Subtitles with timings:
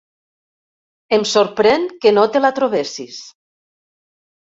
[1.19, 3.25] Em sorprèn que no te la trobessis.